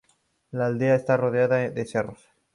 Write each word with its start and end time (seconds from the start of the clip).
La 0.49 0.65
aldea 0.65 0.95
está 0.95 1.15
rodeada 1.15 1.59
de 1.69 1.85
cerros. 1.85 2.27